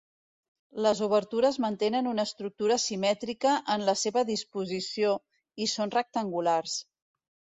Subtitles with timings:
[0.85, 5.11] Les obertures mantenen una estructura simètrica en la seva disposició,
[5.67, 6.79] i són rectangulars.